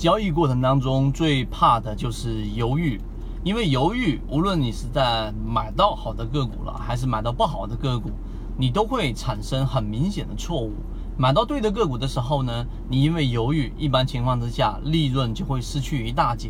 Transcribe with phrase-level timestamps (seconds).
[0.00, 2.98] 交易过程当中最怕的就是犹豫，
[3.44, 8.08] 因为犹豫，无论你是在买到好的个股了，还是买到不好的个股，
[8.56, 10.72] 你都会产生很明显的错误。
[11.18, 16.48] 买到对的个股的时候呢，你因为犹豫，一般情况之下利润就会失去一大截；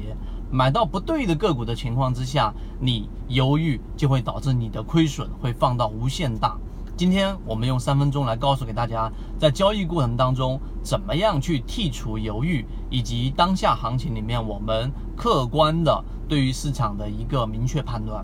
[0.53, 6.57] 买到不对的个股的情况之下，你犹豫就会导致你的亏损会放到无限大。
[7.01, 18.23] 今天我们用三分钟来告诉给大家，在交易过程当中怎么样去剔除犹豫，以及当下行情里面我们客观的对于市场的一个明确判断。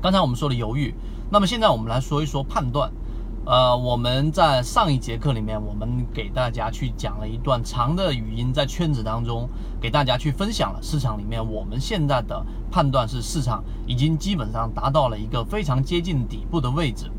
[0.00, 0.94] 刚才我们说了犹豫，
[1.28, 2.88] 那么现在我们来说一说判断。
[3.46, 9.48] 呃，我们在上一节课里面，我们给大家去讲了一段长的语音，在圈子当中
[9.80, 17.10] 给大家去分享了市场里面我们现在的判断是市场已经基本上达到了一个非常接近底部的位置。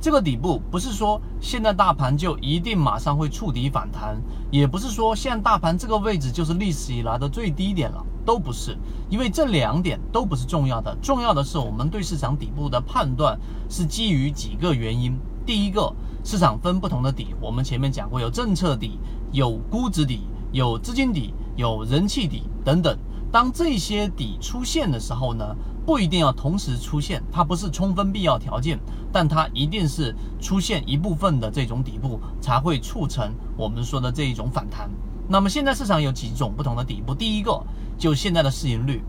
[0.00, 4.16] 这个底部不是说现在大盘就一定马上会触底反弹，
[4.50, 8.78] 也不是说现在大盘这个位置就是历史以来的最低点了，都不是，
[9.10, 15.14] 因为这两点都不是重要的，重要的是我们对市场底部的判断是基于几个原因。
[15.44, 15.92] 第一个，
[16.24, 18.98] 市场分不同的底，我们前面讲过，有政策底，
[19.32, 22.96] 有估值底，有资金底，有人气底等等。
[23.30, 25.44] 当这些底出现的时候呢？
[25.86, 28.78] 不一定要同时出现，它不是充分必要条件，
[29.12, 34.88] 但它一定是出现一部分的这种底部，才会促成我们说的这一种反弹。
[35.28, 37.60] 那么现在市场有几种不同的底部，第一个
[37.98, 39.02] 就现在的市盈率，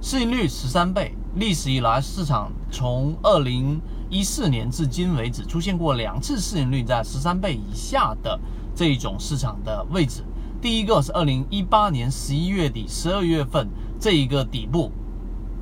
[0.00, 8.38] 市盈率十三倍，历史以来市场从二零一四年至今为止出现过两次市盈率在十三倍以下的
[8.74, 10.24] 这一种市场的位置。
[10.60, 13.68] 第一个是二零一八年十一月底、十二月份
[14.00, 14.92] 这一个底部。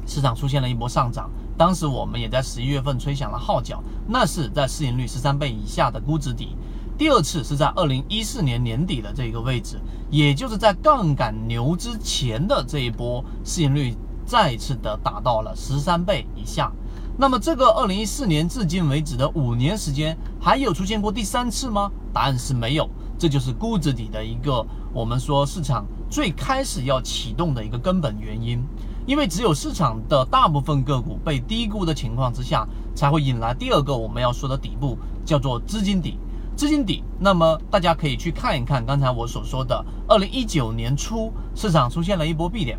[0.06, 6.56] 市场出现了一波上涨，当时我们也在十一月份吹响了号角，那是在市盈率十三倍以下的估值底。
[6.96, 9.78] 第二次是在二零一四年年底的这个位置，
[10.10, 16.72] 也就是在杠杆牛之前的这一波市盈率再次的达到了十三倍以下。
[17.18, 21.90] 那么这个二零一四年至今为止的五年时间，还有出现过第三次吗？
[22.12, 22.88] 答案是没有。
[23.18, 28.62] 这就是估值底的一个我们说市场最开始要启动的一个根本原因。
[29.06, 36.18] 因为只有市场的大部分个股被低估的情况之下，才会引来第二个我们要说的底部，叫做资金底。
[36.56, 42.78] 资金底，那么大家可以去看一看刚才我所说的，二零一九年初市场出现了一波 B 点，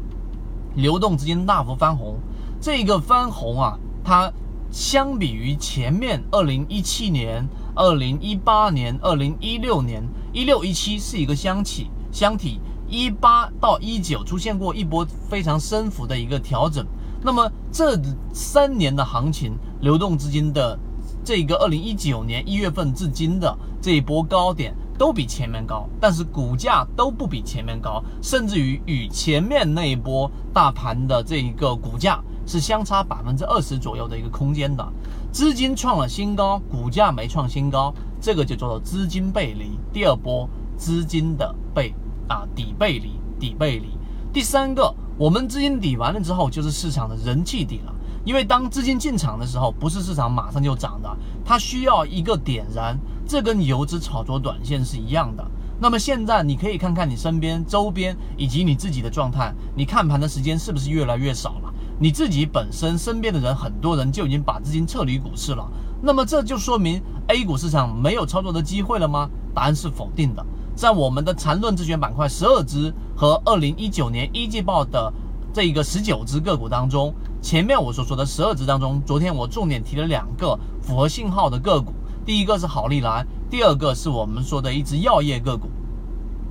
[0.76, 2.18] 流动资金大幅翻红。
[2.60, 4.34] 这个翻红啊，它
[4.70, 12.60] 相比于前面二零一七年、二零一八年、二零一六年，一六一七是一个箱体，箱体。
[12.90, 16.88] 一八到一九出现过一波非常深幅的一个调整，
[17.22, 18.00] 那么这
[18.32, 20.80] 三年的行情，流动资金的
[21.22, 34.88] 这个二零一九年一月份至今的这一波高点都比前面高，但是股价都不比前面高，甚至于与前面那一波大盘的这一个股价是相差百分之二十左右的一个空间的，
[35.30, 41.94] 资金创了新高，股价没创新高，这个就叫做资金背离，第二波资金的背。
[42.30, 43.88] 啊，底背离，底背离。
[44.34, 47.96] 第三个，我们资金底完了之后，就是市场的人气底了。
[48.26, 53.00] 因为当资金进场的时候，不是市场马上就涨的，它需要一个点燃。
[53.26, 55.52] 这跟游资炒作短线是一样的。
[55.80, 61.74] 那么现在你可以看看你身边、周边以及你自己的状态，你看盘的时间是不是越来越少了？
[61.98, 65.66] 你自己本身身边的人，很多人就已经把资金撤离股市了。
[66.02, 69.30] 那么这就说明 A 股市场没有操作的机会了吗？
[69.54, 70.46] 答案是否定的。
[70.76, 75.12] 在我们的缠论自选板块十二只和二零一九年一季报的
[75.52, 81.94] 这一个十九只个股当中，前面我所说的十二只当中，昨天我重点提了两个符合信号的个股，
[82.24, 85.68] 第一个是好利来，第二个是我们说的一只药业个股。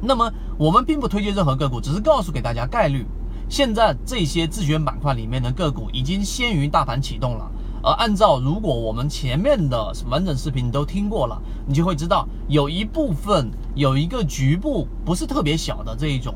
[0.01, 3.06] 那么我们并不推荐任何个股，只是告诉给大家概率。
[3.49, 7.49] 现在这些自选板块里面的个股已经先于大盘启动了。
[7.87, 16.35] 而按照如果我们前面的完整视频都听过了，你就会知道有一部分有一个局部不是特别小的这一种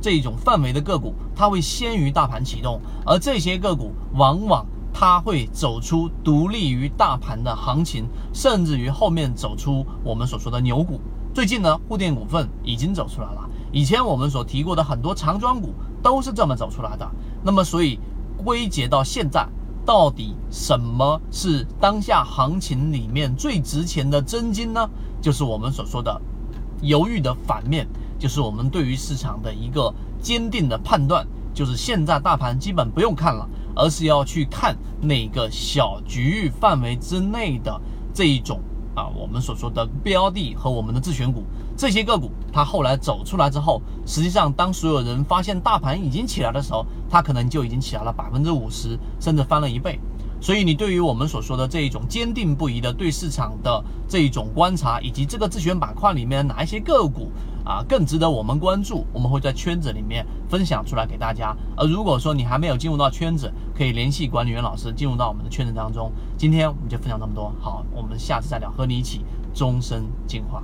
[0.00, 4.64] 这一种范围的个股，它会先于大盘启动，而这些个股往往
[4.94, 11.00] 它会走出独立于大盘的行情，甚至于后面走出我们所说的牛股。
[11.34, 17.10] 最近呢，沪电股份已经走出来了，以前我们所提过的很多长庄股都是这么走出来的。
[17.42, 17.98] 那么，所以
[18.36, 19.48] 归结到现在。
[19.84, 24.88] 到底什么是当下行情里面最值钱的真金呢？
[25.20, 26.20] 就是我们所说的
[26.80, 27.86] 犹豫的反面，
[28.18, 37.80] 就是我们对于市场的一个坚定的判断，就是现在大盘基本不用看了，而是要去看那个小局域范围之内的
[38.14, 38.60] 这一种
[38.94, 41.42] 啊，我们所说的标的和我们的自选股
[41.76, 49.98] 这些个股，它后来走出来之后，实际上当所有人发现大盘已经起来的时候，它可能就已经起来了百分之五十，甚至翻了一倍。
[50.42, 57.30] 所以你对于我们所说的这一种坚定不移的对市场的这一种观察，以及这个自选板块里面哪一些个股
[57.64, 61.56] 啊更值得我们关注，我们会在圈子里面分享出来给大家。
[61.76, 66.10] 而如果说你还没有进入到圈子，可以联系管理员老师进入到我们的圈子当中。
[66.36, 69.24] 今天我们就分享这么多，好，我们下次再聊，和你一起
[69.54, 70.60] 终身进化。